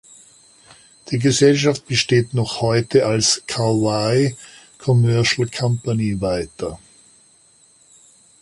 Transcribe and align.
Die 1.11 1.19
Gesellschaft 1.19 1.85
besteht 1.85 2.33
noch 2.33 2.59
heute 2.61 3.05
als 3.05 3.43
"Kauai 3.45 4.35
Commercial 4.79 5.47
Company" 5.47 6.19
weiter. 6.19 6.79